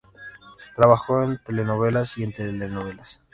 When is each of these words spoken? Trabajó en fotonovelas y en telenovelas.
Trabajó 0.75 1.21
en 1.21 1.37
fotonovelas 1.37 2.17
y 2.17 2.23
en 2.23 2.31
telenovelas. 2.31 3.21